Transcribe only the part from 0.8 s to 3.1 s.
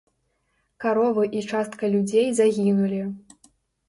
Каровы і частка людзей загінулі.